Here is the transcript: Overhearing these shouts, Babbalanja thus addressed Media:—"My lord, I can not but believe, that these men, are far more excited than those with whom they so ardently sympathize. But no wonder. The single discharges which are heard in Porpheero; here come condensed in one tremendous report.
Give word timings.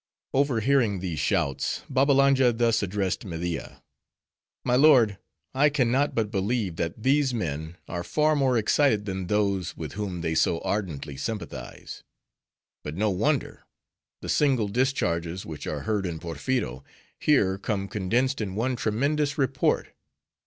Overhearing 0.33 0.99
these 0.99 1.19
shouts, 1.19 1.83
Babbalanja 1.87 2.53
thus 2.53 2.81
addressed 2.81 3.23
Media:—"My 3.23 4.75
lord, 4.75 5.19
I 5.53 5.69
can 5.69 5.91
not 5.91 6.15
but 6.15 6.31
believe, 6.31 6.77
that 6.77 7.03
these 7.03 7.35
men, 7.35 7.77
are 7.87 8.03
far 8.03 8.35
more 8.35 8.57
excited 8.57 9.05
than 9.05 9.27
those 9.27 9.77
with 9.77 9.91
whom 9.93 10.21
they 10.21 10.33
so 10.33 10.57
ardently 10.61 11.17
sympathize. 11.17 12.01
But 12.83 12.95
no 12.95 13.11
wonder. 13.11 13.63
The 14.21 14.29
single 14.29 14.69
discharges 14.69 15.45
which 15.45 15.67
are 15.67 15.81
heard 15.81 16.07
in 16.07 16.17
Porpheero; 16.17 16.83
here 17.19 17.59
come 17.59 17.87
condensed 17.87 18.41
in 18.41 18.55
one 18.55 18.75
tremendous 18.75 19.37
report. 19.37 19.89